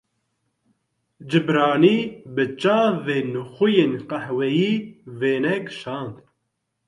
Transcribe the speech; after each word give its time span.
Cibranî 1.29 1.97
bi 2.35 2.43
çavên 2.61 3.31
xwe 3.53 3.67
yên 3.75 3.93
qehweyî 4.09 4.73
wêne 5.17 5.55
kişand. 5.67 6.15